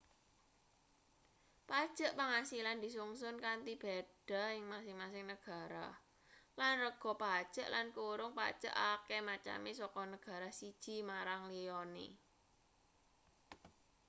[1.67, 5.87] pajeg pangasilan disungsun kanthi beda ing masing-masing negara
[6.59, 12.07] lan rega pajeg lan kurung pajeg akeh maceme saka negara siji marang liyane